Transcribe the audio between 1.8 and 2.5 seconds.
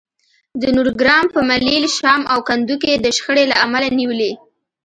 شام او